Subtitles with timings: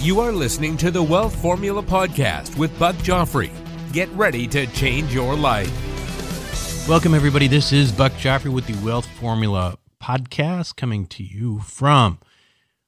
[0.00, 3.50] You are listening to the Wealth Formula Podcast with Buck Joffrey.
[3.92, 5.68] Get ready to change your life.
[6.88, 7.48] Welcome, everybody.
[7.48, 12.20] This is Buck Joffrey with the Wealth Formula Podcast coming to you from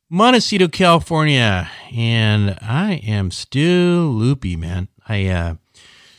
[0.08, 1.68] Montecito, California.
[1.92, 4.86] And I am still loopy, man.
[5.08, 5.54] I, uh,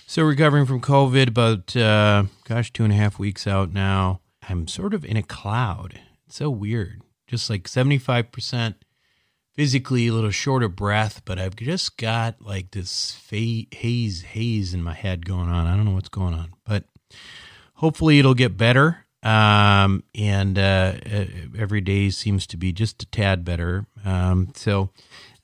[0.06, 4.20] so recovering from COVID, about, uh, gosh, two and a half weeks out now.
[4.50, 6.02] I'm sort of in a cloud.
[6.28, 7.02] It's so weird.
[7.28, 8.76] Just like 75%
[9.54, 14.84] physically a little short of breath, but I've just got like this haze haze in
[14.84, 15.68] my head going on.
[15.68, 16.86] I don't know what's going on, but
[17.76, 19.06] hopefully it'll get better.
[19.24, 20.94] Um, and uh,
[21.58, 23.86] every day seems to be just a tad better.
[24.04, 24.90] Um, so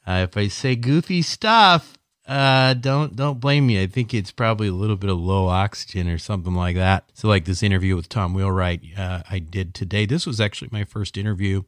[0.08, 1.98] uh, if I say goofy stuff,
[2.28, 3.82] uh, don't don't blame me.
[3.82, 7.10] I think it's probably a little bit of low oxygen or something like that.
[7.14, 10.06] So, like this interview with Tom Wheelwright, uh, I did today.
[10.06, 11.64] This was actually my first interview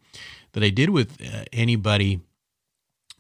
[0.51, 2.21] that I did with uh, anybody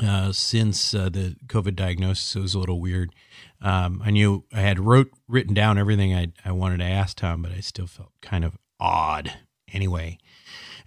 [0.01, 2.35] uh, since uh, the COVID diagnosis.
[2.35, 3.13] It was a little weird.
[3.61, 7.41] Um, I knew I had wrote written down everything I, I wanted to ask Tom,
[7.41, 9.33] but I still felt kind of odd.
[9.71, 10.17] Anyway,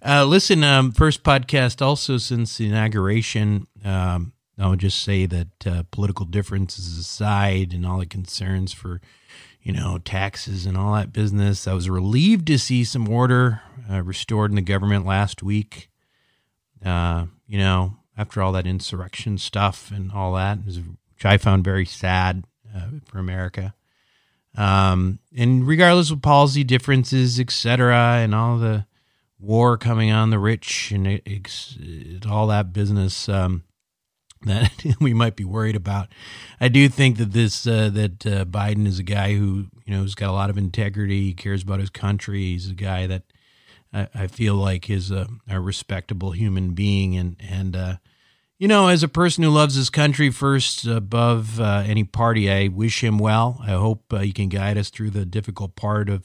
[0.05, 3.67] uh, listen, um, first podcast also since the inauguration.
[3.85, 9.01] Um, I'll just say that uh, political differences aside and all the concerns for,
[9.61, 14.03] you know, taxes and all that business, I was relieved to see some order uh,
[14.03, 15.89] restored in the government last week.
[16.85, 21.85] Uh, you know, after all that insurrection stuff and all that, which I found very
[21.85, 23.73] sad uh, for America.
[24.55, 28.85] Um, and regardless of policy differences, etc., and all the
[29.39, 33.63] war coming on the rich and it, it, all that business um,
[34.41, 36.09] that we might be worried about,
[36.61, 40.03] I do think that this uh, that uh, Biden is a guy who you know
[40.03, 41.21] has got a lot of integrity.
[41.21, 42.41] He cares about his country.
[42.41, 43.23] He's a guy that
[43.93, 47.95] I, I feel like is a, a, respectable human being, and and uh,
[48.57, 52.67] you know, as a person who loves his country first above uh, any party, I
[52.67, 53.59] wish him well.
[53.61, 56.23] I hope uh, he can guide us through the difficult part of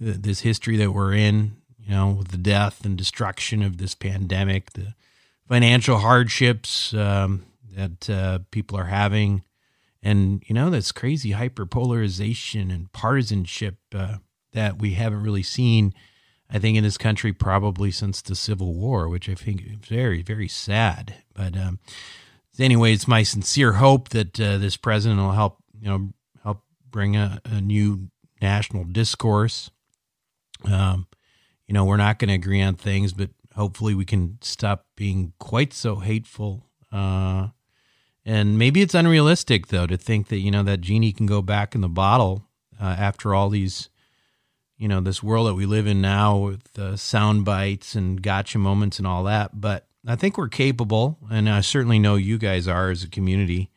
[0.00, 1.56] this history that we're in.
[1.78, 4.94] You know, with the death and destruction of this pandemic, the
[5.48, 9.42] financial hardships um, that uh, people are having
[10.02, 14.16] and you know this crazy hyperpolarization and partisanship uh,
[14.52, 15.92] that we haven't really seen
[16.50, 20.22] I think in this country probably since the Civil War, which I think is very,
[20.22, 21.14] very sad.
[21.34, 21.78] But um,
[22.58, 26.08] anyway, it's my sincere hope that uh, this president will help, you know,
[26.42, 28.08] help bring a, a new
[28.40, 29.70] national discourse.
[30.64, 31.06] Um,
[31.66, 35.34] you know, we're not going to agree on things, but hopefully we can stop being
[35.38, 36.64] quite so hateful.
[36.90, 37.48] Uh,
[38.24, 41.74] and maybe it's unrealistic though to think that you know that genie can go back
[41.74, 42.46] in the bottle
[42.80, 43.90] uh, after all these
[44.78, 48.98] you know this world that we live in now with sound bites and gotcha moments
[48.98, 52.90] and all that but i think we're capable and i certainly know you guys are
[52.90, 53.70] as a community.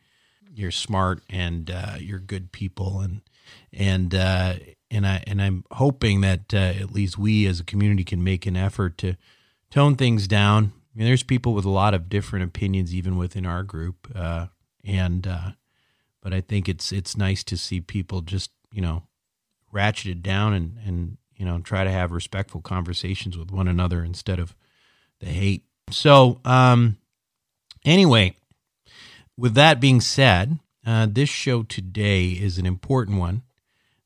[0.54, 3.22] You're smart and uh, you're good people and
[3.72, 4.54] and uh,
[4.90, 8.46] and i and i'm hoping that uh, at least we as a community can make
[8.46, 9.16] an effort to
[9.70, 10.72] tone things down.
[10.94, 14.48] I mean, there's people with a lot of different opinions even within our group uh,
[14.84, 15.52] and uh,
[16.20, 19.04] but i think it's it's nice to see people just you know
[19.72, 24.04] ratchet it down and and you know try to have respectful conversations with one another
[24.04, 24.54] instead of
[25.20, 25.64] the hate.
[25.90, 26.98] So um,
[27.84, 28.36] anyway,
[29.36, 33.42] with that being said, uh, this show today is an important one.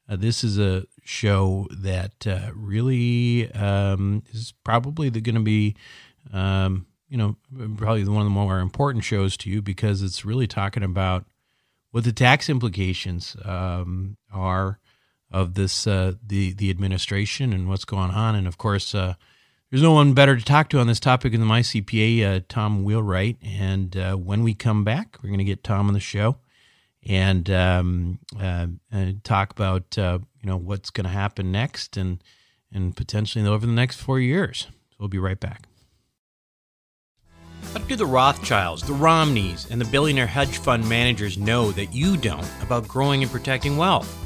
[0.08, 5.74] Uh, this is a show that uh, really um, is probably going to be,
[6.32, 7.36] um, you know,
[7.76, 11.24] probably one of the more important shows to you because it's really talking about
[11.90, 14.78] what the tax implications um, are
[15.31, 18.34] of this uh, the the administration and what's going on.
[18.34, 19.14] And of course, uh,
[19.70, 22.84] there's no one better to talk to on this topic than my CPA, uh, Tom
[22.84, 23.37] Wheelwright.
[23.43, 26.37] And uh, when we come back, we're going to get Tom on the show,
[27.06, 32.22] and, um, uh, and talk about uh, you know what's going to happen next and
[32.72, 34.69] and potentially over the next four years.
[34.90, 35.67] So we'll be right back.
[37.72, 42.17] What do the Rothschilds, the Romneys, and the billionaire hedge fund managers know that you
[42.17, 44.25] don't about growing and protecting wealth?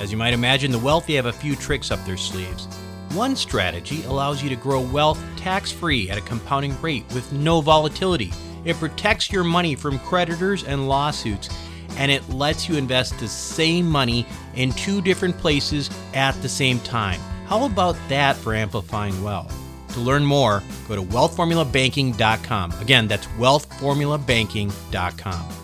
[0.00, 2.66] As you might imagine, the wealthy have a few tricks up their sleeves.
[3.12, 7.60] One strategy allows you to grow wealth tax free at a compounding rate with no
[7.60, 8.32] volatility.
[8.64, 11.48] It protects your money from creditors and lawsuits,
[11.96, 14.26] and it lets you invest the same money
[14.56, 17.20] in two different places at the same time.
[17.46, 19.56] How about that for amplifying wealth?
[19.92, 22.72] To learn more, go to wealthformulabanking.com.
[22.80, 25.63] Again, that's wealthformulabanking.com.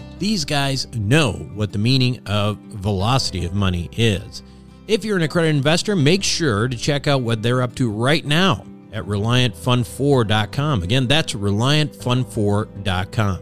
[0.21, 4.43] these guys know what the meaning of velocity of money is.
[4.87, 8.23] If you're an accredited investor, make sure to check out what they're up to right
[8.23, 8.63] now
[8.93, 10.83] at ReliantFund4.com.
[10.83, 13.39] Again, that's ReliantFund4.com.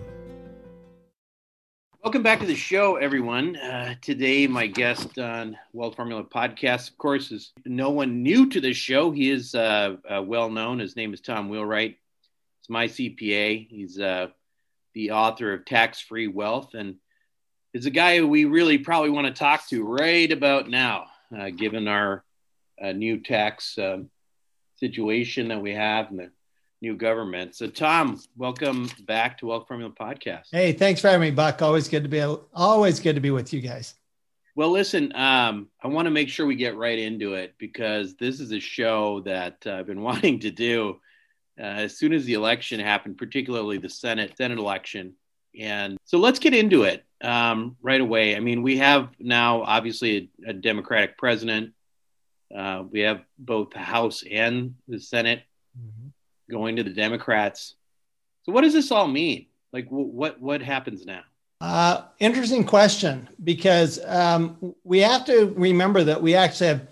[2.01, 3.57] Welcome back to the show, everyone.
[3.57, 8.61] Uh, today, my guest on Wealth Formula Podcast, of course, is no one new to
[8.61, 9.11] the show.
[9.11, 10.79] He is uh, uh, well known.
[10.79, 11.97] His name is Tom Wheelwright.
[12.61, 13.67] It's my CPA.
[13.69, 14.27] He's uh,
[14.93, 16.95] the author of Tax Free Wealth and
[17.73, 21.05] is a guy who we really probably want to talk to right about now,
[21.37, 22.23] uh, given our
[22.81, 24.09] uh, new tax um,
[24.77, 26.31] situation that we have and the
[26.81, 27.55] new government.
[27.55, 30.45] So, Tom, welcome back to Wealth Formula Podcast.
[30.51, 31.61] Hey, thanks for having me, Buck.
[31.61, 32.21] Always good to be
[32.53, 33.95] always good to be with you guys.
[34.55, 38.39] Well, listen, um, I want to make sure we get right into it because this
[38.39, 40.99] is a show that uh, I've been wanting to do
[41.59, 45.13] uh, as soon as the election happened, particularly the Senate Senate election.
[45.59, 48.35] And so let's get into it um, right away.
[48.35, 51.73] I mean, we have now obviously a, a Democratic president.
[52.55, 55.43] Uh, we have both the House and the Senate
[55.77, 56.09] mm-hmm
[56.49, 57.75] going to the Democrats.
[58.43, 59.45] So what does this all mean?
[59.71, 61.21] Like what what happens now?
[61.61, 66.87] Uh, interesting question because um, we have to remember that we actually have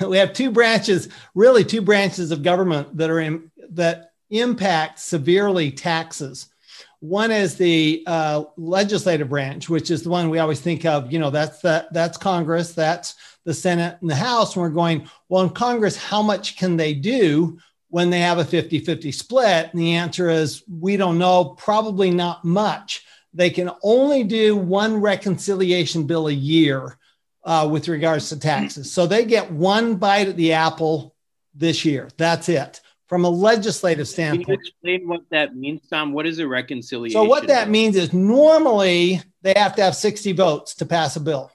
[0.06, 5.70] we have two branches, really two branches of government that are in, that impact severely
[5.70, 6.46] taxes.
[7.00, 11.12] One is the uh, legislative branch, which is the one we always think of.
[11.12, 13.14] You know, that's that that's Congress, that's
[13.44, 14.54] the Senate and the House.
[14.54, 17.58] And we're going, well, in Congress, how much can they do?
[17.90, 19.70] when they have a 50 50 split?
[19.72, 23.04] And the answer is we don't know, probably not much.
[23.34, 26.96] They can only do one reconciliation bill a year
[27.44, 28.92] uh, with regards to taxes.
[28.92, 31.14] So they get one bite at the apple
[31.54, 32.08] this year.
[32.16, 32.80] That's it.
[33.06, 34.46] From a legislative standpoint.
[34.46, 36.12] Can you explain what that means, Tom?
[36.12, 37.20] What is a reconciliation?
[37.20, 41.20] So what that means is normally they have to have 60 votes to pass a
[41.20, 41.50] bill.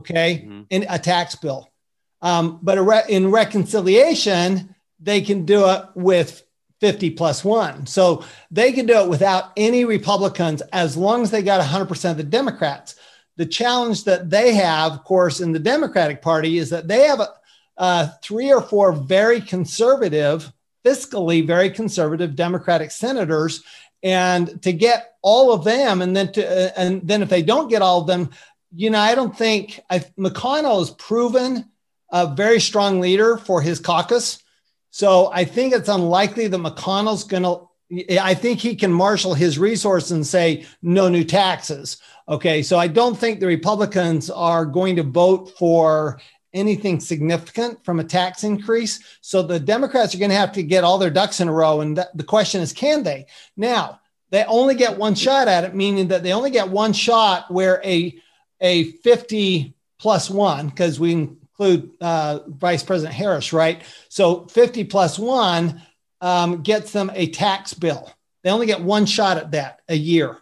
[0.00, 0.62] Okay, mm-hmm.
[0.70, 1.70] in a tax bill.
[2.22, 6.42] Um, but re- in reconciliation, they can do it with
[6.80, 7.86] 50 plus one.
[7.86, 12.16] So they can do it without any Republicans as long as they got 100% of
[12.16, 12.96] the Democrats.
[13.36, 17.20] The challenge that they have, of course, in the Democratic Party is that they have
[17.20, 17.28] a,
[17.78, 20.52] uh, three or four very conservative,
[20.84, 23.62] fiscally very conservative Democratic senators.
[24.02, 27.68] And to get all of them, and then to, uh, and then if they don't
[27.68, 28.30] get all of them,
[28.74, 31.70] you know, I don't think I, McConnell has proven
[32.10, 34.42] a very strong leader for his caucus.
[34.90, 37.68] So I think it's unlikely that McConnell's going to.
[38.18, 41.98] I think he can marshal his resources and say no new taxes.
[42.28, 46.20] Okay, so I don't think the Republicans are going to vote for
[46.54, 49.00] anything significant from a tax increase.
[49.20, 51.80] So the Democrats are going to have to get all their ducks in a row.
[51.80, 53.26] And th- the question is, can they?
[53.56, 54.00] Now,
[54.30, 57.80] they only get one shot at it, meaning that they only get one shot where
[57.84, 58.16] a,
[58.60, 63.82] a 50 plus one, because we include uh, Vice President Harris, right?
[64.08, 65.82] So 50 plus one
[66.20, 68.10] um, gets them a tax bill.
[68.42, 70.38] They only get one shot at that a year.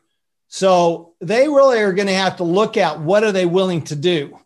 [0.49, 3.97] So they really are going to have to look at what are they willing to
[3.97, 4.39] do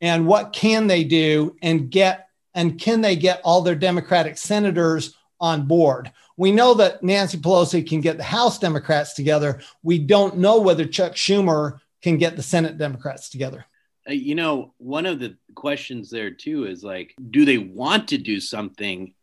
[0.00, 5.16] and what can they do and get and can they get all their Democratic senators
[5.40, 6.12] on board?
[6.36, 9.60] We know that Nancy Pelosi can get the House Democrats together.
[9.82, 13.64] We don't know whether Chuck Schumer can get the Senate Democrats together.
[14.08, 18.18] Uh, you know, one of the questions there too is like, do they want to
[18.18, 19.14] do something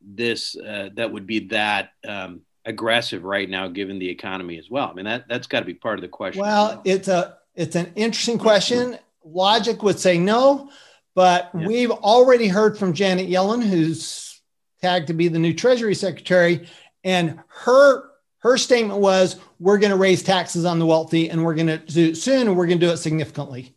[0.00, 4.88] this uh, that would be that um, aggressive right now, given the economy as well?
[4.88, 6.40] I mean, that that's got to be part of the question.
[6.40, 8.98] Well, it's a it's an interesting question.
[9.22, 10.70] Logic would say no,
[11.14, 11.66] but yeah.
[11.66, 14.40] we've already heard from Janet Yellen, who's
[14.80, 16.66] tagged to be the new Treasury Secretary,
[17.04, 18.04] and her
[18.38, 21.78] her statement was, "We're going to raise taxes on the wealthy, and we're going to
[21.78, 23.74] do it soon, and we're going to do it significantly."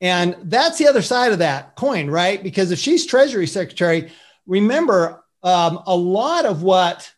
[0.00, 2.42] And that's the other side of that coin, right?
[2.42, 4.10] Because if she's Treasury Secretary,
[4.46, 7.12] remember um, a lot of what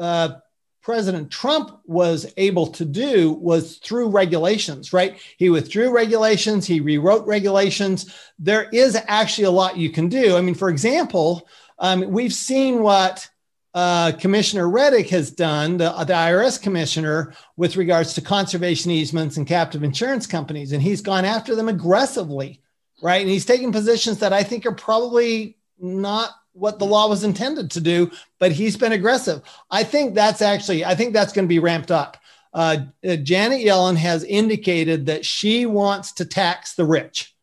[0.00, 0.38] uh,
[0.82, 5.20] President Trump was able to do was through regulations, right?
[5.36, 8.14] He withdrew regulations, he rewrote regulations.
[8.38, 10.36] There is actually a lot you can do.
[10.36, 11.46] I mean, for example,
[11.78, 13.28] um, we've seen what
[13.74, 19.46] uh, Commissioner Rettig has done, the, the, IRS commissioner, with regards to conservation easements and
[19.46, 20.72] captive insurance companies.
[20.72, 22.62] And he's gone after them aggressively,
[23.02, 23.20] right?
[23.20, 26.30] And he's taken positions that I think are probably not
[26.60, 29.40] what the law was intended to do, but he's been aggressive.
[29.70, 32.18] I think that's actually, I think that's going to be ramped up.
[32.52, 37.34] Uh, uh, Janet Yellen has indicated that she wants to tax the rich.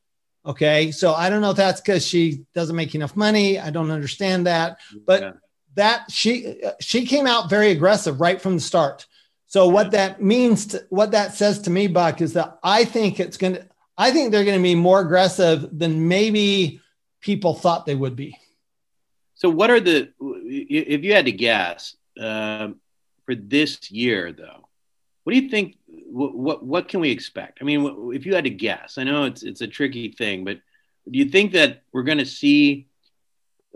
[0.45, 0.91] Okay.
[0.91, 3.59] So I don't know if that's because she doesn't make enough money.
[3.59, 4.77] I don't understand that.
[5.05, 5.31] But yeah.
[5.75, 9.07] that she she came out very aggressive right from the start.
[9.47, 13.19] So what that means to, what that says to me, Buck, is that I think
[13.19, 13.65] it's gonna
[13.97, 16.81] I think they're gonna be more aggressive than maybe
[17.21, 18.37] people thought they would be.
[19.37, 22.69] So, what are the, if you had to guess uh,
[23.25, 24.67] for this year, though,
[25.23, 25.77] what do you think?
[25.87, 27.59] What, what, what can we expect?
[27.61, 30.57] I mean, if you had to guess, I know it's it's a tricky thing, but
[31.09, 32.87] do you think that we're going to see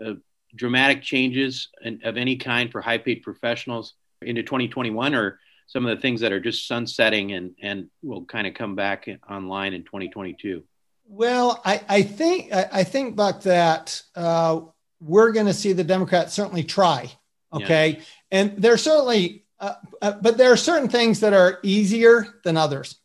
[0.04, 0.14] uh,
[0.56, 5.38] dramatic changes in, of any kind for high paid professionals into 2021, or
[5.68, 9.08] some of the things that are just sunsetting and and will kind of come back
[9.30, 10.64] online in 2022?
[11.06, 14.62] Well, I, I think I, I think Buck that uh,
[15.02, 17.10] we're going to see the Democrats certainly try.
[17.52, 17.88] Okay.
[17.88, 18.02] Yeah.
[18.30, 22.96] And there's certainly, uh, uh, but there are certain things that are easier than others.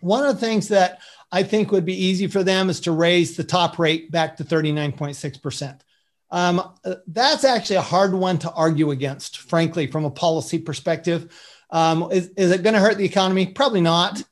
[0.00, 1.00] One of the things that
[1.32, 4.44] I think would be easy for them is to raise the top rate back to
[4.44, 5.80] 39.6%.
[6.30, 11.32] Um, uh, that's actually a hard one to argue against, frankly, from a policy perspective.
[11.74, 13.46] Um, is, is it going to hurt the economy?
[13.46, 14.22] Probably not.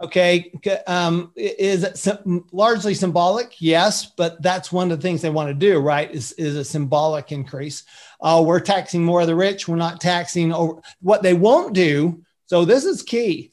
[0.00, 0.52] Okay.
[0.86, 2.22] Um, is it
[2.52, 3.60] largely symbolic?
[3.60, 6.08] Yes, but that's one of the things they want to do, right?
[6.08, 7.82] Is, is a symbolic increase.
[8.20, 9.66] Uh, we're taxing more of the rich.
[9.66, 12.22] We're not taxing over what they won't do.
[12.46, 13.52] So this is key.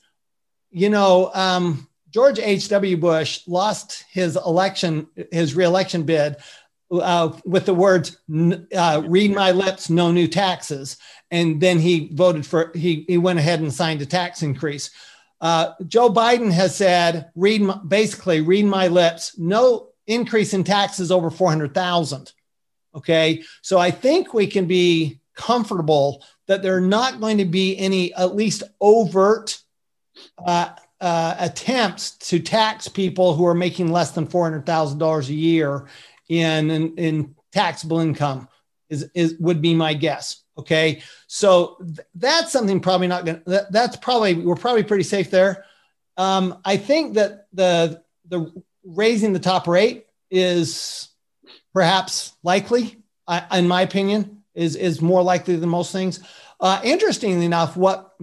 [0.69, 2.97] You know, um, George H.W.
[2.97, 6.35] Bush lost his election, his reelection bid
[6.91, 8.17] uh, with the words
[8.75, 10.97] uh, "read my lips, no new taxes,"
[11.29, 14.91] and then he voted for he he went ahead and signed a tax increase.
[15.41, 21.11] Uh, Joe Biden has said, read my, basically, read my lips, no increase in taxes
[21.11, 22.31] over 400,000.
[22.93, 23.43] Okay.
[23.63, 28.13] So I think we can be comfortable that there are not going to be any,
[28.13, 29.59] at least overt
[30.45, 30.69] uh,
[30.99, 35.87] uh, attempts to tax people who are making less than $400,000 a year
[36.39, 38.47] in, in, in taxable income
[38.89, 40.43] is, is would be my guess.
[40.57, 41.01] Okay.
[41.27, 45.29] So th- that's something probably not going to, that, that's probably, we're probably pretty safe
[45.29, 45.65] there.
[46.17, 48.51] Um, I think that the, the
[48.83, 51.09] raising the top rate is
[51.73, 52.97] perhaps likely,
[53.27, 56.21] I, in my opinion, is, is more likely than most things.
[56.61, 58.13] Uh, interestingly enough, what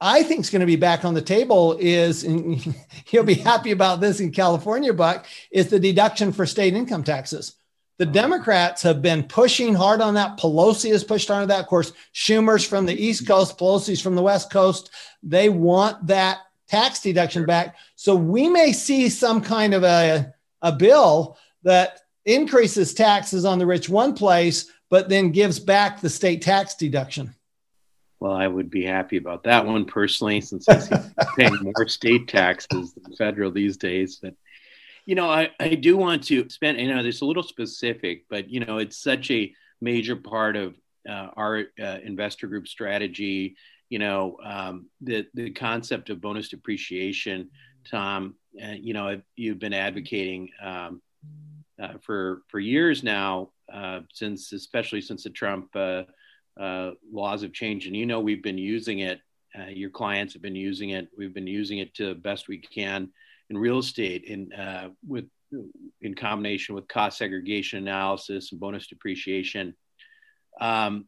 [0.00, 2.24] I think is going to be back on the table is,
[3.10, 7.56] you'll be happy about this in California, Buck, is the deduction for state income taxes.
[7.98, 10.38] The Democrats have been pushing hard on that.
[10.38, 11.58] Pelosi has pushed hard on that.
[11.58, 14.90] Of course, Schumer's from the East Coast, Pelosi's from the West Coast.
[15.24, 16.38] They want that
[16.68, 17.74] tax deduction back.
[17.96, 23.66] So we may see some kind of a, a bill that increases taxes on the
[23.66, 27.34] rich one place, but then gives back the state tax deduction.
[28.20, 30.96] Well, I would be happy about that one personally, since I see
[31.36, 34.18] paying more state taxes than federal these days.
[34.20, 34.34] But
[35.08, 38.50] you know, I, I do want to spend, you know, it's a little specific, but,
[38.50, 40.74] you know, it's such a major part of
[41.08, 43.56] uh, our uh, investor group strategy.
[43.88, 47.48] You know, um, the, the concept of bonus depreciation,
[47.90, 51.00] Tom, uh, you know, you've been advocating um,
[51.82, 55.74] uh, for, for years now, uh, since, especially since the Trump
[56.58, 57.86] uh, laws have changed.
[57.86, 59.20] And, you know, we've been using it.
[59.68, 61.08] your clients have been using it.
[61.16, 63.10] We've been using it to the best we can
[63.50, 65.26] in real estate in uh, with
[66.00, 69.74] in combination with cost segregation analysis and bonus depreciation.
[70.60, 71.06] Um,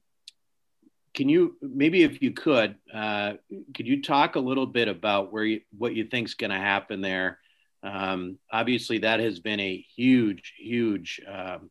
[1.13, 3.35] can you maybe if you could uh,
[3.75, 6.57] could you talk a little bit about where you, what you think is going to
[6.57, 7.39] happen there?
[7.83, 11.71] Um, obviously, that has been a huge, huge um,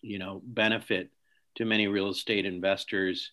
[0.00, 1.10] you know benefit
[1.56, 3.32] to many real estate investors.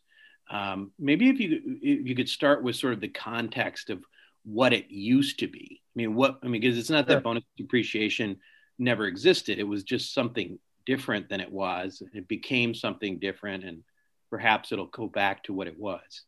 [0.49, 4.03] Um, maybe if you if you could start with sort of the context of
[4.43, 5.81] what it used to be.
[5.81, 7.21] I mean, what I mean, because it's not that Sure.
[7.21, 8.37] bonus depreciation
[8.77, 9.59] never existed.
[9.59, 12.03] It was just something different than it was.
[12.13, 13.83] It became something different, and
[14.29, 16.23] perhaps it'll go back to what it was.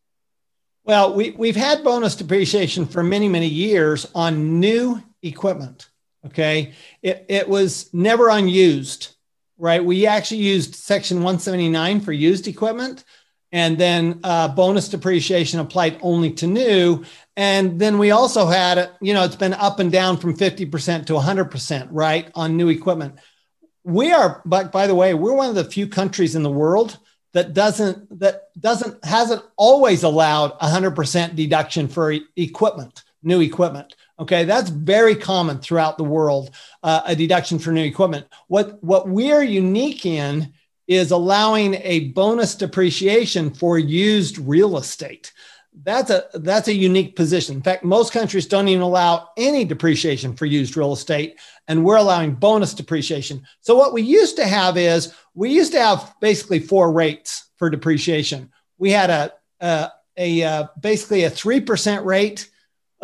[0.86, 5.90] Well, we, we've had bonus depreciation for many, many years on new equipment.
[6.28, 6.74] Okay.
[7.02, 9.15] It, it was never unused,
[9.58, 9.84] right?
[9.84, 13.04] We actually used Section 179 for used equipment.
[13.52, 17.06] And then uh, bonus depreciation applied only to new.
[17.38, 21.14] And then we also had you know, it's been up and down from 50% to
[21.14, 23.16] 100%, right, on new equipment.
[23.84, 26.98] We are, but by the way, we're one of the few countries in the world
[27.36, 34.70] that doesn't that doesn't hasn't always allowed 100% deduction for equipment new equipment okay that's
[34.70, 36.52] very common throughout the world
[36.84, 38.28] uh, a deduction for new equipment.
[38.48, 40.54] What what we're unique in
[40.88, 45.34] is allowing a bonus depreciation for used real estate.
[45.84, 47.56] That's a that's a unique position.
[47.56, 51.98] In fact most countries don't even allow any depreciation for used real estate and we're
[51.98, 53.44] allowing bonus depreciation.
[53.62, 57.70] So what we used to have is we used to have basically four rates for
[57.70, 58.52] depreciation.
[58.78, 62.50] We had a a, a uh, basically a three percent rate,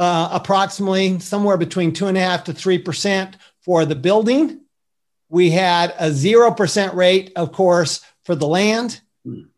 [0.02, 4.62] uh, approximately somewhere between two and a half to three percent for the building.
[5.30, 9.00] We had a zero percent rate, of course, for the land.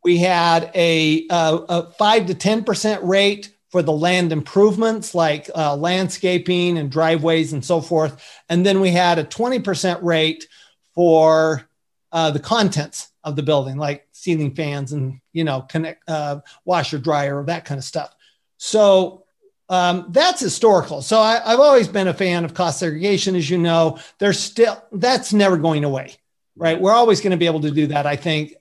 [0.04, 5.50] We had a, a, a five to ten percent rate for the land improvements like
[5.56, 10.50] uh, landscaping and driveways and so forth, and then we had a twenty percent rate
[10.94, 11.70] for
[12.12, 16.98] uh, the contents of the building, like ceiling fans and you know connect uh, washer
[16.98, 18.14] dryer or that kind of stuff.
[18.58, 19.23] So
[19.70, 21.02] um, that's historical.
[21.02, 24.00] So I, I've always been a fan of cost segregation, as you know.
[24.20, 26.16] There's still that's never going away,
[26.56, 26.80] right?
[26.80, 28.06] We're always going to be able to do that.
[28.06, 28.56] I think.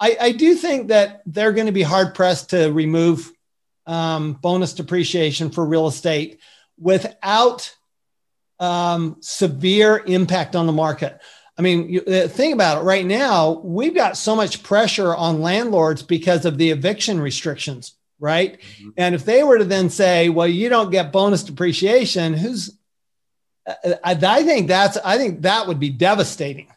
[0.00, 3.32] I, I do think that they're going to be hard pressed to remove
[3.86, 6.40] um, bonus depreciation for real estate
[6.78, 7.74] without
[8.58, 11.20] um, severe impact on the market.
[11.56, 13.60] I mean, you, uh, think about it right now.
[13.62, 18.60] We've got so much pressure on landlords because of the eviction restrictions, right?
[18.60, 18.90] Mm-hmm.
[18.96, 22.76] And if they were to then say, "Well, you don't get bonus depreciation," who's
[23.66, 26.68] I, I think that's I think that would be devastating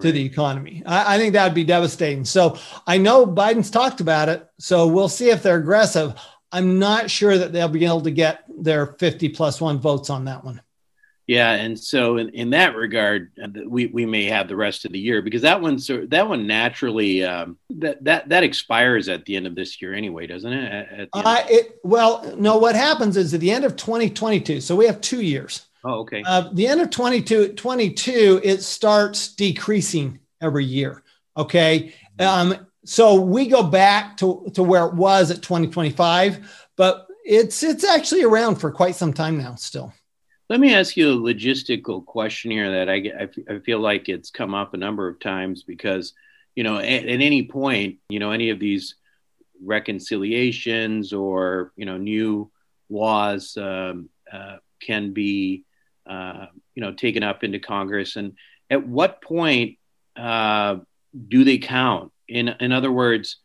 [0.00, 0.82] to the economy.
[0.86, 2.24] I, I think that would be devastating.
[2.24, 4.48] So I know Biden's talked about it.
[4.58, 6.14] So we'll see if they're aggressive.
[6.52, 10.26] I'm not sure that they'll be able to get their 50 plus one votes on
[10.26, 10.60] that one.
[11.28, 14.92] Yeah, and so in, in that regard, uh, we, we may have the rest of
[14.92, 19.26] the year because that one so that one naturally um, that that that expires at
[19.26, 20.72] the end of this year anyway, doesn't it?
[20.72, 23.76] At, at the end Uh, it, well, no, what happens is at the end of
[23.76, 25.66] 2022, so we have two years.
[25.84, 26.22] oh, okay.
[26.26, 31.02] Uh, the end of 22, 22, it starts decreasing every year.
[31.36, 31.94] Okay.
[32.18, 37.84] Um, so we go back to, to where it was at 2025, but it's it's
[37.84, 39.92] actually around for quite some time now still.
[40.48, 44.54] Let me ask you a logistical question here that I, I feel like it's come
[44.54, 46.14] up a number of times because,
[46.54, 48.94] you know, at, at any point, you know, any of these
[49.62, 52.50] reconciliations or, you know, new
[52.88, 55.64] laws um, uh, can be,
[56.08, 58.16] uh, you know, taken up into Congress.
[58.16, 58.32] And
[58.70, 59.76] at what point
[60.16, 60.76] uh,
[61.28, 62.10] do they count?
[62.26, 63.36] In, in other words,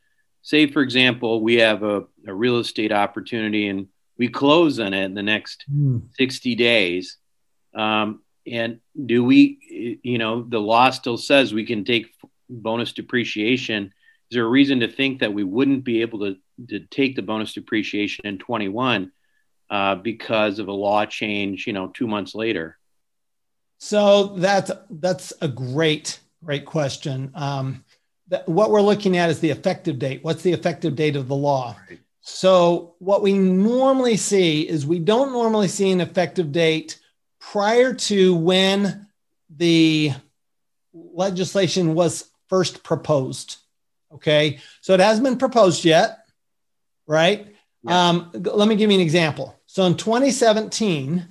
[0.41, 3.87] say, for example, we have a, a real estate opportunity and
[4.23, 5.65] we close on it in the next
[6.17, 7.17] 60 days.
[7.75, 12.07] Um, and do we, you know, the law still says we can take
[12.49, 13.87] bonus depreciation.
[14.31, 16.37] Is there a reason to think that we wouldn't be able to,
[16.69, 19.11] to take the bonus depreciation in 21
[19.69, 22.77] uh, because of a law change, you know, two months later?
[23.79, 27.31] So that's that's a great great question.
[27.35, 27.83] Um,
[28.29, 30.23] that, what we're looking at is the effective date.
[30.23, 31.75] What's the effective date of the law?
[31.89, 31.99] Right.
[32.25, 36.97] So what we normally see is we don't normally see an effective date
[37.39, 39.07] prior to when
[39.53, 40.13] the
[40.93, 43.57] legislation was first proposed.
[44.13, 46.19] Okay, so it hasn't been proposed yet,
[47.07, 47.53] right?
[47.83, 48.09] Yeah.
[48.09, 49.59] Um, let me give you an example.
[49.65, 51.27] So in 2017,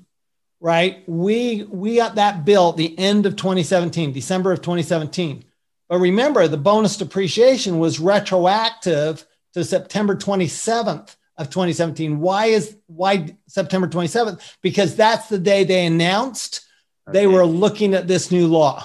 [0.61, 5.43] right, we we got that bill at the end of 2017, December of 2017.
[5.89, 9.25] But remember, the bonus depreciation was retroactive
[9.55, 12.21] to September 27th of 2017.
[12.21, 14.41] Why is why September 27th?
[14.63, 16.67] Because that's the day they announced
[17.07, 18.85] they were looking at this new law.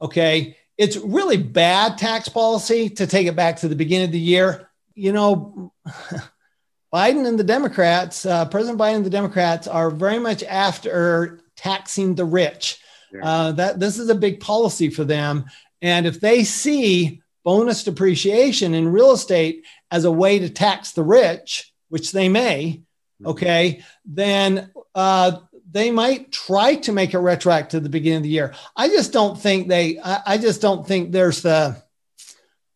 [0.00, 0.56] Okay.
[0.78, 4.70] It's really bad tax policy to take it back to the beginning of the year.
[4.94, 5.72] You know,
[6.92, 12.14] Biden and the Democrats, uh, President Biden and the Democrats are very much after taxing
[12.14, 12.78] the rich.
[13.10, 13.20] Sure.
[13.22, 15.44] Uh, that this is a big policy for them.
[15.82, 21.04] And if they see bonus depreciation in real estate as a way to tax the
[21.04, 22.82] rich, which they may,
[23.24, 25.36] okay, then uh,
[25.70, 28.54] they might try to make it retroactive to the beginning of the year.
[28.74, 30.00] I just don't think they.
[30.00, 31.76] I, I just don't think there's the.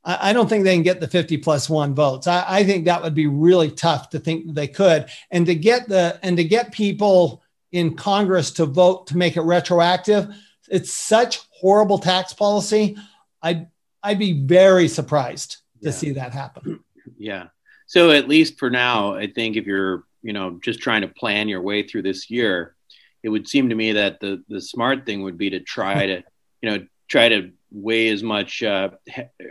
[0.04, 2.26] I, I don't think they can get the 50 plus one votes.
[2.26, 5.88] I, I think that would be really tough to think they could, and to get
[5.88, 10.28] the and to get people in Congress to vote to make it retroactive.
[10.68, 12.98] It's such horrible tax policy.
[13.42, 13.68] I'd
[14.02, 15.92] I'd be very surprised to yeah.
[15.92, 16.80] see that happen.
[17.18, 17.48] Yeah.
[17.86, 21.48] So at least for now, I think if you're you know just trying to plan
[21.48, 22.74] your way through this year,
[23.22, 26.22] it would seem to me that the the smart thing would be to try to
[26.62, 28.90] you know try to weigh as much uh,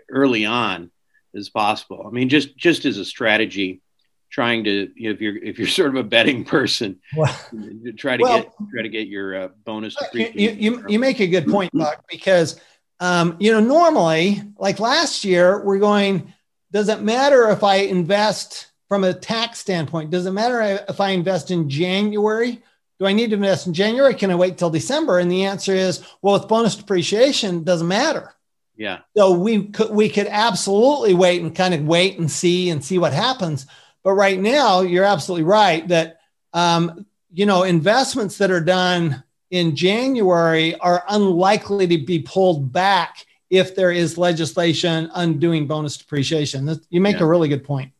[0.10, 0.92] early on
[1.36, 2.06] as possible.
[2.08, 3.82] I mean, just just as a strategy,
[4.30, 7.34] trying to you know, if you're if you're sort of a betting person, well,
[7.98, 9.96] try to well, get try to get your uh, bonus.
[10.14, 12.60] You, you you make a good point, Buck, because
[13.00, 16.34] um, you know normally like last year we're going.
[16.76, 20.10] Does it matter if I invest from a tax standpoint?
[20.10, 22.62] Does it matter if I invest in January?
[23.00, 24.14] Do I need to invest in January?
[24.14, 25.20] Can I wait till December?
[25.20, 28.34] And the answer is, well, with bonus depreciation, doesn't matter.
[28.76, 29.00] Yeah.
[29.16, 32.98] So we could we could absolutely wait and kind of wait and see and see
[32.98, 33.68] what happens.
[34.04, 36.20] But right now, you're absolutely right that
[36.52, 43.26] um, you know investments that are done in January are unlikely to be pulled back
[43.50, 46.80] if there is legislation undoing bonus depreciation.
[46.90, 47.24] You make yeah.
[47.24, 47.92] a really good point.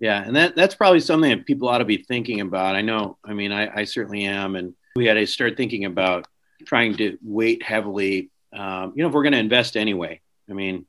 [0.00, 2.76] Yeah, and that that's probably something that people ought to be thinking about.
[2.76, 6.26] I know, I mean, I, I certainly am, and we had to start thinking about
[6.66, 8.30] trying to weight heavily.
[8.52, 10.86] Um, you know, if we're going to invest anyway, I mean,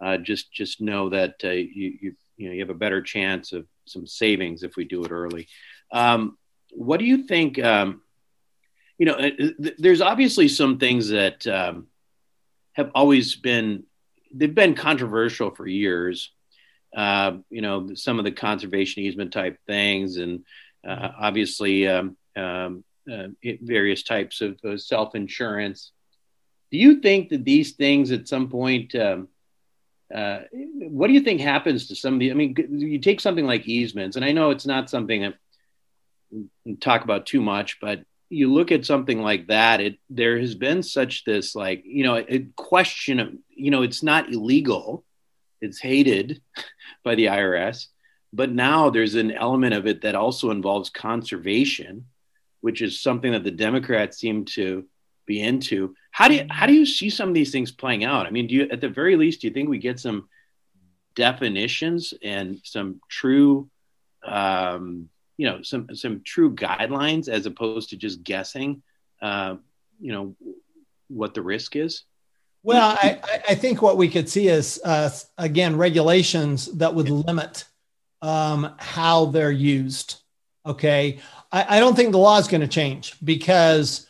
[0.00, 3.52] uh, just just know that uh, you you you know you have a better chance
[3.52, 5.46] of some savings if we do it early.
[5.92, 6.36] Um,
[6.72, 7.58] what do you think?
[7.62, 8.02] Um,
[8.98, 11.86] you know, uh, th- there's obviously some things that um,
[12.80, 13.84] have always been
[14.32, 16.32] they've been controversial for years.
[16.96, 20.44] Uh, you know, some of the conservation easement type things, and
[20.86, 25.92] uh, obviously um, um, uh, various types of uh, self insurance.
[26.72, 29.28] Do you think that these things at some point um,
[30.14, 32.30] uh, what do you think happens to some of the?
[32.30, 35.34] I mean, you take something like easements, and I know it's not something that
[36.80, 39.80] talk about too much, but you look at something like that.
[39.80, 44.02] It there has been such this like you know a question of you know it's
[44.02, 45.04] not illegal,
[45.60, 46.40] it's hated
[47.04, 47.86] by the IRS,
[48.32, 52.06] but now there's an element of it that also involves conservation,
[52.60, 54.86] which is something that the Democrats seem to
[55.26, 55.94] be into.
[56.12, 58.26] How do you how do you see some of these things playing out?
[58.26, 60.28] I mean, do you at the very least do you think we get some
[61.16, 63.68] definitions and some true
[64.24, 65.08] um,
[65.40, 68.82] you know some some true guidelines as opposed to just guessing
[69.22, 69.56] uh,
[69.98, 70.36] you know
[71.08, 72.04] what the risk is?
[72.62, 77.64] Well, I, I think what we could see is uh, again regulations that would limit
[78.20, 80.16] um, how they're used.
[80.66, 84.06] Okay, I, I don't think the law is going to change because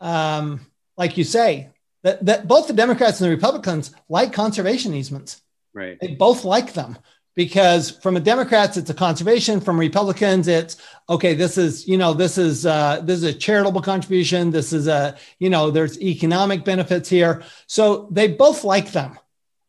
[0.00, 0.60] um,
[0.98, 1.70] like you say,
[2.02, 5.40] that, that both the Democrats and the Republicans like conservation easements.
[5.72, 5.96] Right.
[5.98, 6.98] They both like them
[7.34, 9.60] because from the Democrats, it's a conservation.
[9.60, 10.76] From Republicans, it's
[11.08, 11.34] okay.
[11.34, 14.50] This is you know this is uh, this is a charitable contribution.
[14.50, 17.42] This is a you know there's economic benefits here.
[17.66, 19.18] So they both like them.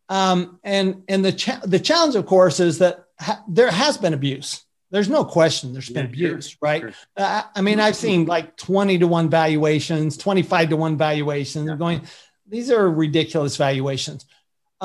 [0.10, 4.14] Um, and and the cha- the challenge, of course, is that ha- there has been
[4.14, 4.66] abuse.
[4.92, 6.82] There's no question there's been yeah, abuse, sure, right?
[6.82, 6.94] Sure.
[7.18, 11.68] Uh, I mean, I've seen like 20 to 1 valuations, 25 to 1 valuations.
[11.68, 11.76] Yeah.
[11.76, 12.02] going,
[12.48, 14.26] these are ridiculous valuations.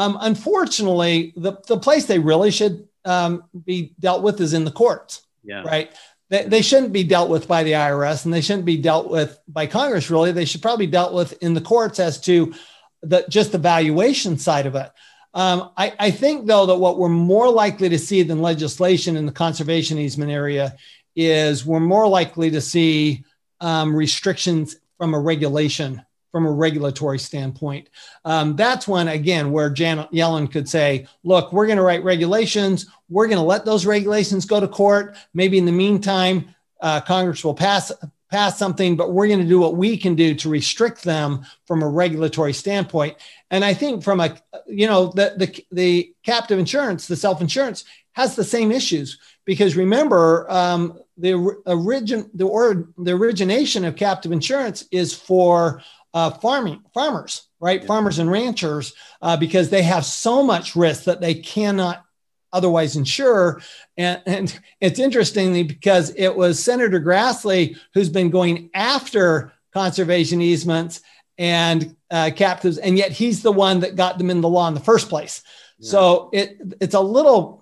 [0.00, 4.70] Um, unfortunately, the, the place they really should um, be dealt with is in the
[4.70, 5.62] courts, yeah.
[5.62, 5.90] right?
[6.30, 9.38] They, they shouldn't be dealt with by the IRS and they shouldn't be dealt with
[9.46, 10.32] by Congress, really.
[10.32, 12.54] They should probably be dealt with in the courts as to
[13.02, 14.90] the, just the valuation side of it.
[15.34, 19.26] Um, I, I, think, though, that what we're more likely to see than legislation in
[19.26, 20.76] the conservation easement area
[21.14, 23.22] is we're more likely to see
[23.60, 27.88] um, restrictions from a regulation, from a regulatory standpoint.
[28.24, 32.86] Um, that's when, again, where Janet Yellen could say, look, we're going to write regulations.
[33.08, 35.16] We're going to let those regulations go to court.
[35.34, 37.92] Maybe in the meantime, uh, Congress will pass
[38.30, 41.82] pass something, but we're going to do what we can do to restrict them from
[41.82, 43.16] a regulatory standpoint.
[43.50, 47.84] And I think from a, you know, the, the, the captive insurance, the self insurance
[48.12, 51.34] has the same issues because remember, um, the
[51.66, 55.82] origin, the, or, the origination of captive insurance is for
[56.14, 57.80] uh, farming farmers, right?
[57.80, 57.86] Yeah.
[57.86, 62.04] Farmers and ranchers, uh, because they have so much risk that they cannot
[62.52, 63.60] otherwise insure.
[63.96, 71.00] And, and it's interestingly because it was Senator Grassley who's been going after conservation easements
[71.38, 74.74] and uh, captives, and yet he's the one that got them in the law in
[74.74, 75.42] the first place.
[75.78, 75.90] Yeah.
[75.90, 77.60] So it it's a little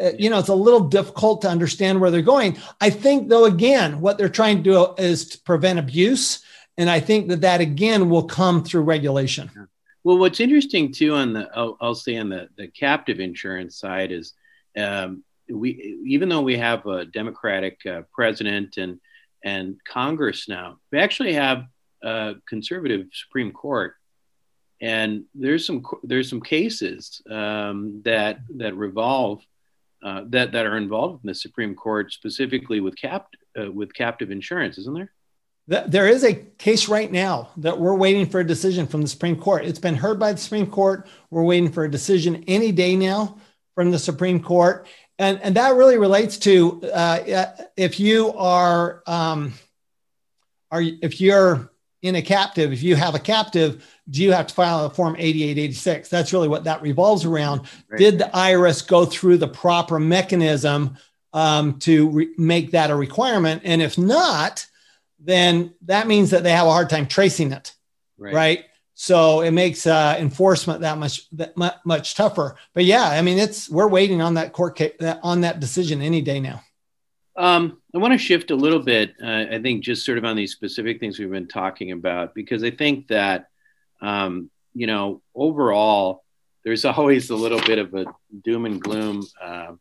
[0.00, 2.56] uh, you know, it's a little difficult to understand where they're going.
[2.80, 6.44] I think, though, again, what they're trying to do is to prevent abuse.
[6.78, 9.50] And I think that that again will come through regulation.
[10.04, 14.12] Well, what's interesting too on the I'll, I'll say on the the captive insurance side
[14.12, 14.32] is
[14.78, 19.00] um, we even though we have a Democratic uh, president and
[19.44, 21.64] and Congress now, we actually have
[22.02, 23.94] a conservative Supreme Court,
[24.80, 29.42] and there's some there's some cases um, that that revolve
[30.04, 33.26] uh, that that are involved in the Supreme Court specifically with cap
[33.60, 35.12] uh, with captive insurance, isn't there?
[35.68, 39.36] There is a case right now that we're waiting for a decision from the Supreme
[39.36, 39.66] Court.
[39.66, 41.06] It's been heard by the Supreme Court.
[41.30, 43.36] We're waiting for a decision any day now
[43.74, 44.86] from the Supreme Court
[45.18, 49.52] and and that really relates to uh, if you are um,
[50.70, 54.54] are if you're in a captive, if you have a captive, do you have to
[54.54, 56.08] file a form 8886?
[56.08, 57.62] That's really what that revolves around.
[57.90, 57.98] Right.
[57.98, 60.96] Did the IRS go through the proper mechanism
[61.32, 63.62] um, to re- make that a requirement?
[63.64, 64.64] And if not,
[65.18, 67.74] then that means that they have a hard time tracing it,
[68.16, 68.34] right?
[68.34, 68.64] right?
[68.94, 71.54] So it makes uh, enforcement that much that
[71.84, 72.56] much tougher.
[72.74, 76.20] But yeah, I mean, it's we're waiting on that court case, on that decision any
[76.20, 76.62] day now.
[77.36, 79.14] Um, I want to shift a little bit.
[79.22, 82.64] Uh, I think just sort of on these specific things we've been talking about, because
[82.64, 83.48] I think that
[84.00, 86.24] um, you know overall
[86.68, 88.04] there's always a little bit of a
[88.44, 89.72] doom and gloom uh,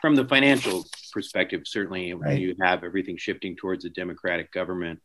[0.00, 1.62] from the financial perspective.
[1.64, 5.00] Certainly, when you have everything shifting towards a democratic government,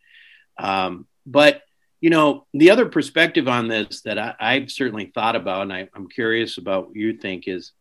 [0.57, 1.61] um, but
[2.01, 5.87] you know, the other perspective on this that I, have certainly thought about, and I,
[5.95, 7.71] am curious about what you think is,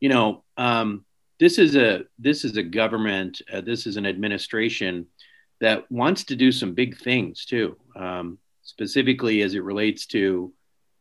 [0.00, 1.06] you know, um,
[1.40, 5.06] this is a this is a government, uh, this is an administration
[5.62, 10.52] that wants to do some big things too, um, specifically as it relates to,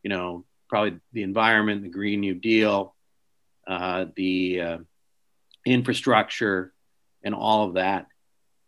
[0.03, 2.95] you know, probably the environment, the Green New Deal,
[3.67, 4.77] uh, the uh,
[5.65, 6.73] infrastructure,
[7.23, 8.07] and all of that.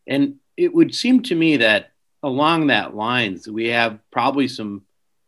[0.08, 4.84] And it would seem to me that along that lines, we have probably some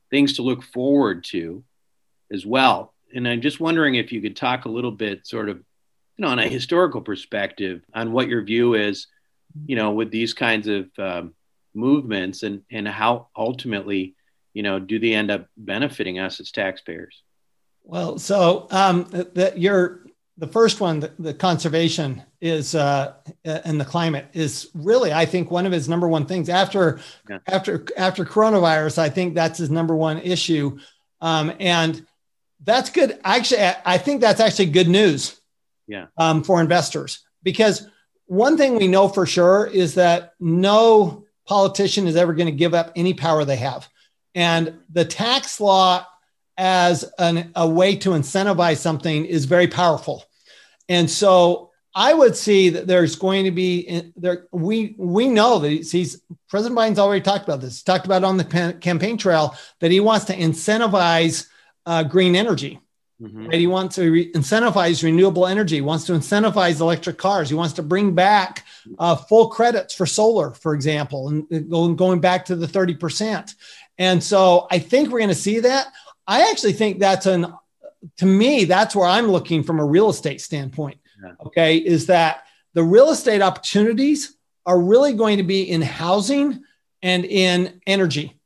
[0.09, 1.63] things to look forward to
[2.31, 2.93] as well.
[3.13, 6.29] And I'm just wondering if you could talk a little bit, sort of, you know,
[6.29, 9.07] on a historical perspective, on what your view is,
[9.65, 11.33] you know, with these kinds of um,
[11.73, 14.15] movements, and and how ultimately,
[14.53, 17.23] you know, do they end up benefiting us as taxpayers?
[17.83, 20.05] Well, so um, that you're
[20.37, 23.13] the first one, the, the conservation is uh,
[23.45, 26.49] and the climate is really, I think, one of his number one things.
[26.49, 27.39] After yeah.
[27.47, 30.79] after after coronavirus, I think that's his number one issue,
[31.21, 32.05] um, and
[32.63, 33.19] that's good.
[33.23, 35.39] Actually, I think that's actually good news.
[35.87, 36.07] Yeah.
[36.17, 37.87] Um, for investors, because
[38.25, 42.73] one thing we know for sure is that no politician is ever going to give
[42.73, 43.89] up any power they have,
[44.35, 46.05] and the tax law
[46.57, 50.23] as an, a way to incentivize something is very powerful.
[50.89, 54.47] And so I would see that there's going to be there.
[54.51, 57.79] We we know that he's President Biden's already talked about this.
[57.79, 61.47] He talked about on the campaign trail that he wants to incentivize
[61.85, 62.79] uh, green energy.
[63.21, 63.47] Mm-hmm.
[63.47, 63.59] Right?
[63.59, 65.75] He wants to re- incentivize renewable energy.
[65.75, 67.49] He wants to incentivize electric cars.
[67.49, 68.65] He wants to bring back
[68.97, 73.55] uh, full credits for solar, for example, and going going back to the thirty percent.
[74.01, 75.85] And so I think we're going to see that.
[76.25, 77.53] I actually think that's an,
[78.17, 80.97] to me, that's where I'm looking from a real estate standpoint.
[81.23, 81.33] Yeah.
[81.45, 81.77] Okay.
[81.77, 84.35] Is that the real estate opportunities
[84.65, 86.63] are really going to be in housing
[87.03, 88.39] and in energy.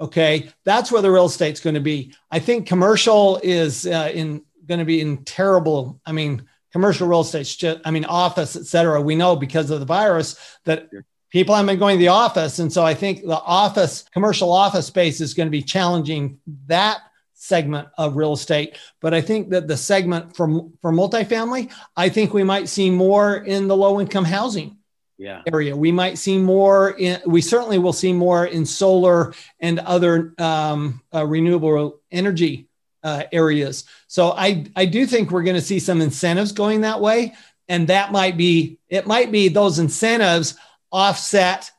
[0.00, 0.48] Okay.
[0.64, 2.14] That's where the real estate's going to be.
[2.30, 6.00] I think commercial is uh, in going to be in terrible.
[6.06, 9.00] I mean, commercial real estate, I mean, office, et cetera.
[9.00, 10.88] We know because of the virus that
[11.36, 12.60] people haven't been going to the office.
[12.60, 17.00] And so I think the office, commercial office space is going to be challenging that
[17.34, 18.78] segment of real estate.
[19.02, 20.48] But I think that the segment for,
[20.80, 24.78] for multifamily, I think we might see more in the low income housing
[25.18, 25.42] yeah.
[25.52, 25.76] area.
[25.76, 31.02] We might see more in, we certainly will see more in solar and other um,
[31.14, 32.66] uh, renewable energy
[33.02, 33.84] uh, areas.
[34.06, 37.34] So I, I do think we're going to see some incentives going that way.
[37.68, 40.56] And that might be, it might be those incentives
[40.96, 41.70] offset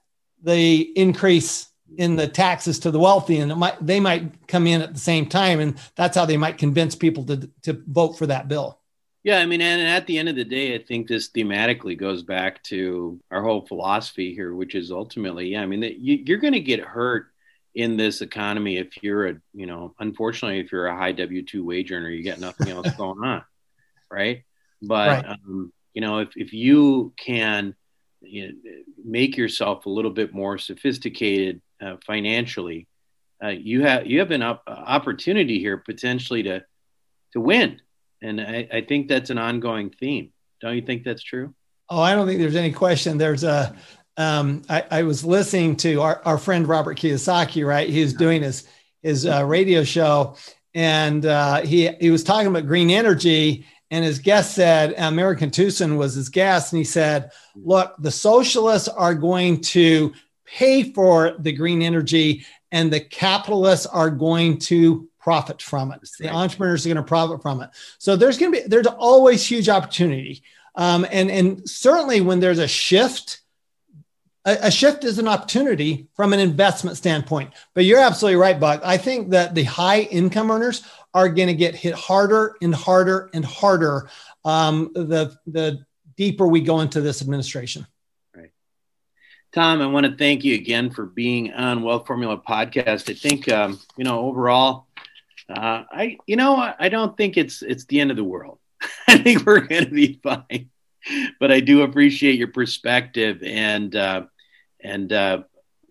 [0.44, 4.94] the increase in the taxes to the wealthy and might, they might come in at
[4.94, 8.48] the same time and that's how they might convince people to, to vote for that
[8.48, 8.80] bill
[9.24, 12.22] yeah i mean and at the end of the day i think this thematically goes
[12.22, 16.54] back to our whole philosophy here which is ultimately yeah i mean you, you're going
[16.54, 17.28] to get hurt
[17.74, 21.92] in this economy if you're a you know unfortunately if you're a high w2 wage
[21.92, 23.44] earner you get nothing else going on
[24.12, 24.44] right
[24.84, 25.26] but right.
[25.26, 27.76] Um, you know if, if you can
[28.22, 28.54] you know,
[29.04, 32.88] make yourself a little bit more sophisticated uh, financially,
[33.44, 36.64] uh, you have you have an op- opportunity here potentially to
[37.34, 37.82] to win,
[38.22, 40.32] and I, I, think that's an ongoing theme.
[40.62, 41.54] Don't you think that's true?
[41.90, 43.18] Oh, I don't think there's any question.
[43.18, 43.76] There's a,
[44.18, 47.88] um, I, I was listening to our, our friend Robert Kiyosaki, right?
[47.88, 48.68] He was doing his
[49.04, 50.36] his uh, radio show,
[50.74, 55.98] and uh, he he was talking about green energy, and his guest said American Tucson
[55.98, 60.14] was his guest, and he said, "Look, the socialists are going to
[60.46, 66.00] pay for the green energy, and the capitalists are going to profit from it.
[66.20, 67.70] The entrepreneurs are going to profit from it.
[67.98, 70.44] So there's going to be there's always huge opportunity,
[70.76, 73.42] um, and and certainly when there's a shift."
[74.48, 77.52] a, shift is an opportunity from an investment standpoint.
[77.74, 78.82] But you're absolutely right, Buck.
[78.84, 83.30] I think that the high income earners are going to get hit harder and harder
[83.34, 84.10] and harder
[84.46, 87.88] um, the the deeper we go into this administration.
[88.36, 88.52] Right,
[89.54, 89.82] Tom.
[89.82, 93.10] I want to thank you again for being on Wealth Formula podcast.
[93.10, 94.88] I think um, you know overall,
[95.50, 98.60] uh, I you know I don't think it's it's the end of the world.
[99.08, 100.70] I think we're going to be fine.
[101.40, 103.96] But I do appreciate your perspective and.
[103.96, 104.26] Uh,
[104.80, 105.44] and uh,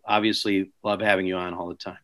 [0.06, 1.98] obviously love having you on all the time.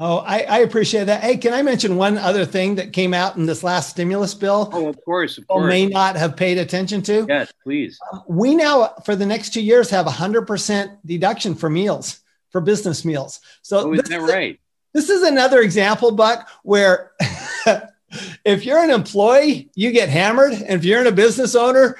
[0.00, 1.22] Oh, I, I, appreciate that.
[1.22, 4.68] Hey, can I mention one other thing that came out in this last stimulus bill?
[4.72, 5.68] Oh, of course, of course.
[5.68, 7.24] May not have paid attention to.
[7.28, 7.96] Yes, please.
[8.12, 12.20] Um, we now, for the next two years, have a hundred percent deduction for meals
[12.50, 13.40] for business meals.
[13.62, 14.58] So oh, is that right?
[14.94, 17.12] this is another example, Buck, where
[18.44, 21.96] if you're an employee, you get hammered, and if you're in a business owner,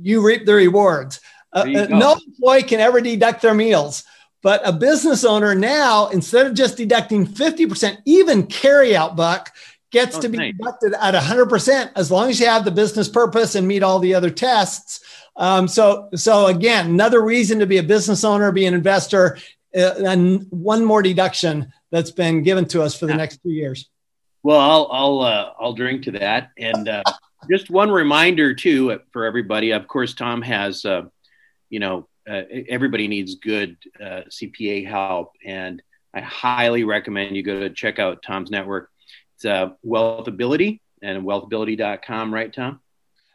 [0.00, 1.20] you reap the rewards.
[1.52, 4.04] Uh, uh no employee can ever deduct their meals.
[4.44, 9.50] But a business owner now, instead of just deducting 50%, even carry out buck
[9.90, 10.52] gets oh, to be nice.
[10.58, 14.14] deducted at 100% as long as you have the business purpose and meet all the
[14.14, 15.00] other tests.
[15.34, 19.38] Um, so, so again, another reason to be a business owner, be an investor,
[19.74, 23.16] uh, and one more deduction that's been given to us for the yeah.
[23.16, 23.88] next two years.
[24.42, 27.02] Well, I'll I'll uh, I'll drink to that, and uh,
[27.50, 29.70] just one reminder too for everybody.
[29.70, 31.04] Of course, Tom has uh,
[31.70, 35.32] you know, uh, everybody needs good uh, CPA help.
[35.44, 35.82] And
[36.14, 38.90] I highly recommend you go to check out Tom's network.
[39.36, 42.80] It's uh, Wealthability and wealthability.com, right, Tom?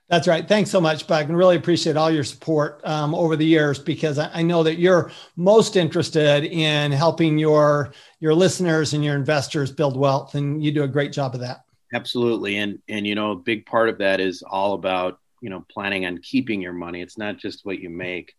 [0.09, 0.47] That's right.
[0.47, 4.17] Thanks so much, Buck, and really appreciate all your support um, over the years because
[4.17, 9.71] I, I, know that you're most interested in helping your your listeners and your investors
[9.71, 11.61] build wealth, and you do a great job of that.
[11.93, 15.63] Absolutely, and and you know, a big part of that is all about you know
[15.71, 17.01] planning on keeping your money.
[17.01, 18.33] It's not just what you make.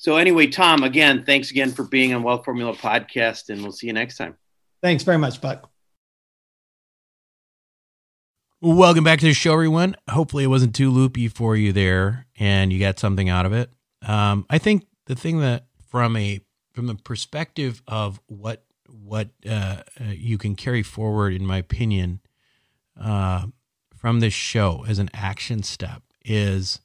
[0.00, 3.86] So anyway, Tom, again, thanks again for being on Wealth Formula Podcast, and we'll see
[3.86, 4.34] you next time.
[4.82, 5.70] Thanks very much, Buck.
[8.62, 9.96] Welcome back to the show, everyone.
[10.08, 13.74] Hopefully, it wasn't too loopy for you there, and you got something out of it.
[14.00, 16.40] Um, I think the thing that, from a
[16.72, 22.20] from the perspective of what what uh, uh, you can carry forward, in my opinion,
[22.98, 23.48] uh,
[23.94, 26.80] from this show as an action step is,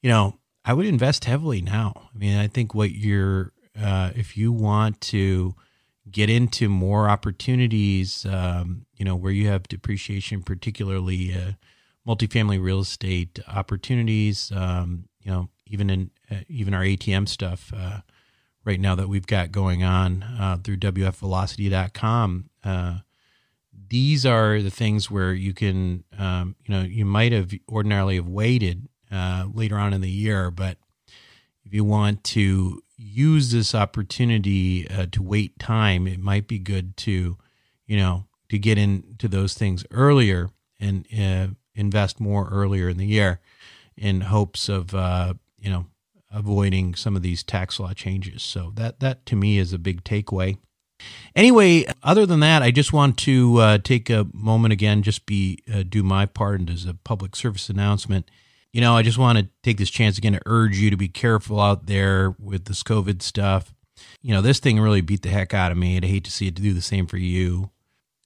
[0.00, 2.10] you know, I would invest heavily now.
[2.12, 5.54] I mean, I think what you're, uh, if you want to
[6.10, 11.52] get into more opportunities, um, you know, where you have depreciation, particularly uh,
[12.06, 18.00] multifamily real estate opportunities, um, you know, even in uh, even our ATM stuff uh,
[18.64, 22.50] right now that we've got going on uh, through WFVelocity.com.
[22.64, 22.98] Uh,
[23.88, 28.28] these are the things where you can, um, you know, you might have ordinarily have
[28.28, 30.78] waited uh, later on in the year, but
[31.64, 36.96] if you want to use this opportunity uh, to wait time, it might be good
[36.96, 37.36] to,
[37.86, 43.06] you know, to get into those things earlier and uh, invest more earlier in the
[43.06, 43.40] year
[43.96, 45.86] in hopes of, uh, you know,
[46.32, 48.42] avoiding some of these tax law changes.
[48.42, 50.58] So that that to me is a big takeaway.
[51.34, 55.58] Anyway, other than that, I just want to uh, take a moment again, just be
[55.72, 58.30] uh, do my part and as a public service announcement.
[58.76, 61.08] You know, I just want to take this chance again to urge you to be
[61.08, 63.72] careful out there with this COVID stuff.
[64.20, 65.96] You know, this thing really beat the heck out of me.
[65.96, 67.70] I'd hate to see it do the same for you.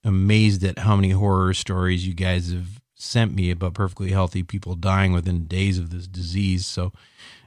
[0.02, 4.74] Amazed at how many horror stories you guys have sent me about perfectly healthy people
[4.74, 6.66] dying within days of this disease.
[6.66, 6.92] So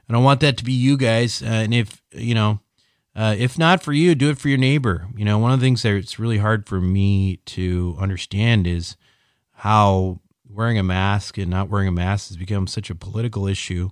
[0.08, 1.42] I don't want that to be you guys.
[1.42, 2.60] Uh, and if, you know,
[3.14, 5.08] uh, if not for you, do it for your neighbor.
[5.14, 8.96] You know, one of the things that it's really hard for me to understand is
[9.56, 10.20] how
[10.54, 13.90] wearing a mask and not wearing a mask has become such a political issue.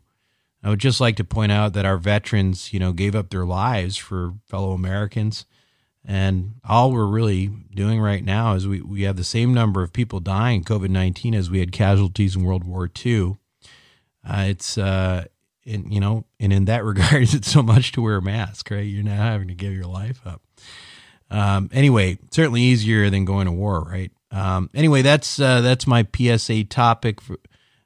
[0.63, 3.45] I would just like to point out that our veterans, you know, gave up their
[3.45, 5.45] lives for fellow Americans.
[6.05, 9.93] And all we're really doing right now is we, we have the same number of
[9.93, 13.37] people dying COVID 19 as we had casualties in World War II.
[14.25, 15.25] Uh, it's uh,
[15.65, 18.81] in you know, and in that regard, it's so much to wear a mask, right?
[18.81, 20.43] You're not having to give your life up.
[21.31, 24.13] Um, anyway, certainly easier than going to war, right?
[24.33, 27.37] Um, anyway, that's uh, that's my PSA topic for,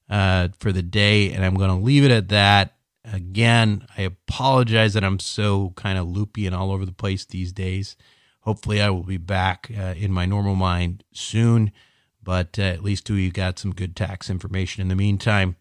[0.09, 2.75] uh, for the day, and I'm going to leave it at that.
[3.05, 7.53] Again, I apologize that I'm so kind of loopy and all over the place these
[7.53, 7.97] days.
[8.41, 11.73] Hopefully, I will be back uh, in my normal mind soon,
[12.23, 15.57] but uh, at least we got some good tax information in the meantime.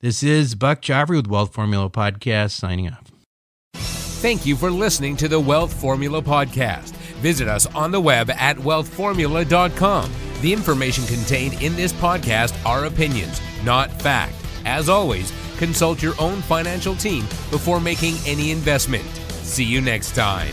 [0.00, 3.10] This is Buck Joffrey with Wealth Formula Podcast signing off.
[3.74, 6.94] Thank you for listening to the Wealth Formula Podcast.
[7.22, 10.12] Visit us on the web at wealthformula.com.
[10.40, 14.34] The information contained in this podcast are opinions, not fact.
[14.64, 19.04] As always, consult your own financial team before making any investment.
[19.44, 20.52] See you next time.